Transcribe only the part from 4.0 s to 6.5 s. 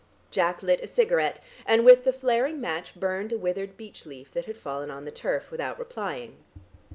leaf that had fallen on the turf without replying.